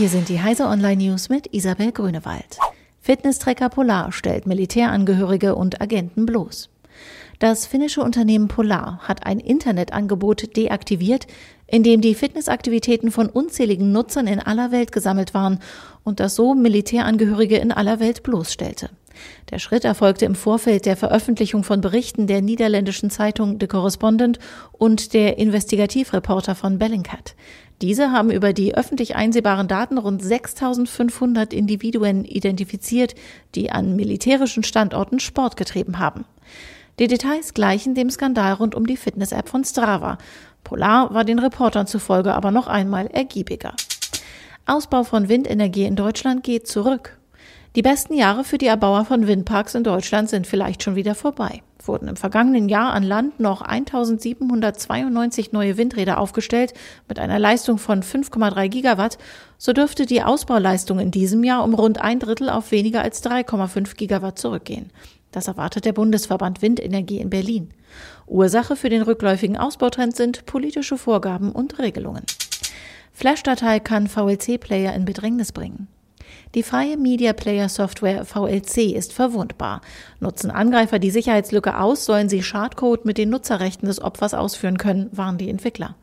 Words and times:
Hier 0.00 0.08
sind 0.08 0.30
die 0.30 0.40
Heise 0.40 0.64
Online 0.64 0.96
News 0.96 1.28
mit 1.28 1.52
Isabel 1.52 1.92
Grünewald. 1.92 2.58
Fitnesstrecker 3.02 3.68
Polar 3.68 4.12
stellt 4.12 4.46
Militärangehörige 4.46 5.54
und 5.54 5.82
Agenten 5.82 6.24
bloß. 6.24 6.70
Das 7.38 7.66
finnische 7.66 8.00
Unternehmen 8.00 8.48
Polar 8.48 9.00
hat 9.02 9.26
ein 9.26 9.40
Internetangebot 9.40 10.56
deaktiviert, 10.56 11.26
in 11.66 11.82
dem 11.82 12.00
die 12.00 12.14
Fitnessaktivitäten 12.14 13.10
von 13.10 13.28
unzähligen 13.28 13.92
Nutzern 13.92 14.26
in 14.26 14.40
aller 14.40 14.72
Welt 14.72 14.90
gesammelt 14.90 15.34
waren 15.34 15.58
und 16.02 16.18
das 16.18 16.34
so 16.34 16.54
Militärangehörige 16.54 17.58
in 17.58 17.70
aller 17.70 18.00
Welt 18.00 18.22
bloßstellte. 18.22 18.88
Der 19.50 19.58
Schritt 19.58 19.84
erfolgte 19.84 20.24
im 20.24 20.34
Vorfeld 20.34 20.86
der 20.86 20.96
Veröffentlichung 20.96 21.64
von 21.64 21.80
Berichten 21.80 22.26
der 22.26 22.42
niederländischen 22.42 23.10
Zeitung 23.10 23.58
The 23.60 23.66
Correspondent 23.66 24.38
und 24.72 25.12
der 25.14 25.38
Investigativreporter 25.38 26.54
von 26.54 26.78
Bellingcat. 26.78 27.34
Diese 27.82 28.12
haben 28.12 28.30
über 28.30 28.52
die 28.52 28.74
öffentlich 28.74 29.16
einsehbaren 29.16 29.66
Daten 29.66 29.96
rund 29.96 30.22
6500 30.22 31.54
Individuen 31.54 32.24
identifiziert, 32.24 33.14
die 33.54 33.70
an 33.70 33.96
militärischen 33.96 34.62
Standorten 34.62 35.18
Sport 35.18 35.56
getrieben 35.56 35.98
haben. 35.98 36.26
Die 36.98 37.06
Details 37.06 37.54
gleichen 37.54 37.94
dem 37.94 38.10
Skandal 38.10 38.52
rund 38.52 38.74
um 38.74 38.86
die 38.86 38.98
Fitness-App 38.98 39.48
von 39.48 39.64
Strava. 39.64 40.18
Polar 40.64 41.14
war 41.14 41.24
den 41.24 41.38
Reportern 41.38 41.86
zufolge 41.86 42.34
aber 42.34 42.50
noch 42.50 42.66
einmal 42.66 43.06
ergiebiger. 43.06 43.74
Ausbau 44.66 45.02
von 45.02 45.30
Windenergie 45.30 45.84
in 45.84 45.96
Deutschland 45.96 46.44
geht 46.44 46.68
zurück. 46.68 47.19
Die 47.76 47.82
besten 47.82 48.14
Jahre 48.14 48.42
für 48.42 48.58
die 48.58 48.66
Erbauer 48.66 49.04
von 49.04 49.28
Windparks 49.28 49.76
in 49.76 49.84
Deutschland 49.84 50.28
sind 50.28 50.48
vielleicht 50.48 50.82
schon 50.82 50.96
wieder 50.96 51.14
vorbei. 51.14 51.62
Wurden 51.84 52.08
im 52.08 52.16
vergangenen 52.16 52.68
Jahr 52.68 52.92
an 52.92 53.04
Land 53.04 53.38
noch 53.38 53.62
1792 53.62 55.52
neue 55.52 55.76
Windräder 55.76 56.18
aufgestellt 56.18 56.74
mit 57.08 57.20
einer 57.20 57.38
Leistung 57.38 57.78
von 57.78 58.02
5,3 58.02 58.66
Gigawatt, 58.66 59.18
so 59.56 59.72
dürfte 59.72 60.04
die 60.04 60.24
Ausbauleistung 60.24 60.98
in 60.98 61.12
diesem 61.12 61.44
Jahr 61.44 61.62
um 61.62 61.74
rund 61.74 62.00
ein 62.00 62.18
Drittel 62.18 62.50
auf 62.50 62.72
weniger 62.72 63.02
als 63.02 63.24
3,5 63.24 63.94
Gigawatt 63.94 64.36
zurückgehen. 64.36 64.90
Das 65.30 65.46
erwartet 65.46 65.84
der 65.84 65.92
Bundesverband 65.92 66.62
Windenergie 66.62 67.20
in 67.20 67.30
Berlin. 67.30 67.70
Ursache 68.26 68.74
für 68.74 68.88
den 68.88 69.02
rückläufigen 69.02 69.56
Ausbautrend 69.56 70.16
sind 70.16 70.44
politische 70.44 70.98
Vorgaben 70.98 71.52
und 71.52 71.78
Regelungen. 71.78 72.24
Flash-Datei 73.12 73.78
kann 73.78 74.08
VLC-Player 74.08 74.92
in 74.92 75.04
Bedrängnis 75.04 75.52
bringen. 75.52 75.86
Die 76.54 76.62
freie 76.62 76.96
Media 76.96 77.32
Player 77.32 77.68
Software 77.68 78.24
VLC 78.24 78.92
ist 78.92 79.12
verwundbar. 79.12 79.80
Nutzen 80.18 80.50
Angreifer 80.50 80.98
die 80.98 81.10
Sicherheitslücke 81.10 81.78
aus, 81.78 82.04
sollen 82.04 82.28
sie 82.28 82.42
Schadcode 82.42 83.04
mit 83.04 83.18
den 83.18 83.30
Nutzerrechten 83.30 83.86
des 83.86 84.02
Opfers 84.02 84.34
ausführen 84.34 84.78
können, 84.78 85.08
waren 85.12 85.38
die 85.38 85.48
Entwickler. 85.48 85.94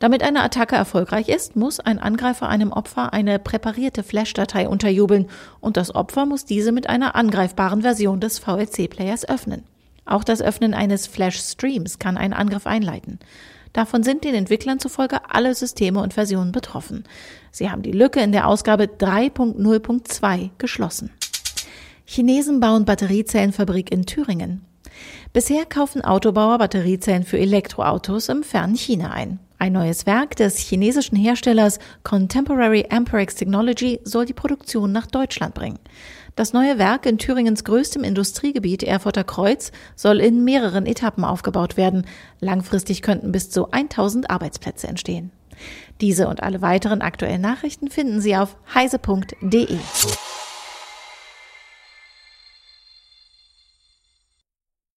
Damit 0.00 0.22
eine 0.22 0.42
Attacke 0.42 0.76
erfolgreich 0.76 1.28
ist, 1.28 1.56
muss 1.56 1.80
ein 1.80 1.98
Angreifer 1.98 2.48
einem 2.48 2.72
Opfer 2.72 3.12
eine 3.12 3.38
präparierte 3.38 4.02
Flash-Datei 4.02 4.68
unterjubeln 4.68 5.28
und 5.60 5.76
das 5.76 5.94
Opfer 5.94 6.26
muss 6.26 6.44
diese 6.44 6.72
mit 6.72 6.88
einer 6.88 7.14
angreifbaren 7.14 7.82
Version 7.82 8.20
des 8.20 8.38
VLC-Players 8.38 9.28
öffnen. 9.28 9.62
Auch 10.06 10.24
das 10.24 10.42
Öffnen 10.42 10.74
eines 10.74 11.06
Flash-Streams 11.06 11.98
kann 11.98 12.16
einen 12.16 12.34
Angriff 12.34 12.66
einleiten. 12.66 13.18
Davon 13.74 14.04
sind 14.04 14.24
den 14.24 14.34
Entwicklern 14.34 14.78
zufolge 14.78 15.18
alle 15.28 15.54
Systeme 15.54 16.00
und 16.00 16.14
Versionen 16.14 16.52
betroffen. 16.52 17.04
Sie 17.50 17.70
haben 17.70 17.82
die 17.82 17.92
Lücke 17.92 18.20
in 18.20 18.32
der 18.32 18.46
Ausgabe 18.46 18.84
3.0.2 18.84 20.50
geschlossen. 20.56 21.10
Chinesen 22.06 22.60
bauen 22.60 22.84
Batteriezellenfabrik 22.84 23.92
in 23.92 24.06
Thüringen. 24.06 24.64
Bisher 25.32 25.66
kaufen 25.66 26.02
Autobauer 26.04 26.58
Batteriezellen 26.58 27.24
für 27.24 27.38
Elektroautos 27.38 28.28
im 28.28 28.44
fernen 28.44 28.76
China 28.76 29.10
ein. 29.10 29.40
Ein 29.58 29.72
neues 29.72 30.06
Werk 30.06 30.36
des 30.36 30.58
chinesischen 30.58 31.16
Herstellers 31.16 31.78
Contemporary 32.04 32.86
Amperex 32.90 33.34
Technology 33.34 33.98
soll 34.04 34.26
die 34.26 34.34
Produktion 34.34 34.92
nach 34.92 35.06
Deutschland 35.06 35.54
bringen. 35.54 35.78
Das 36.36 36.52
neue 36.52 36.78
Werk 36.78 37.06
in 37.06 37.18
Thüringens 37.18 37.62
größtem 37.62 38.02
Industriegebiet 38.02 38.82
Erfurter 38.82 39.22
Kreuz 39.22 39.70
soll 39.94 40.18
in 40.18 40.42
mehreren 40.42 40.84
Etappen 40.84 41.24
aufgebaut 41.24 41.76
werden. 41.76 42.06
Langfristig 42.40 43.02
könnten 43.02 43.30
bis 43.30 43.50
zu 43.50 43.70
1000 43.70 44.30
Arbeitsplätze 44.30 44.88
entstehen. 44.88 45.30
Diese 46.00 46.26
und 46.26 46.42
alle 46.42 46.60
weiteren 46.60 47.02
aktuellen 47.02 47.40
Nachrichten 47.40 47.88
finden 47.88 48.20
Sie 48.20 48.36
auf 48.36 48.56
heise.de. 48.74 49.78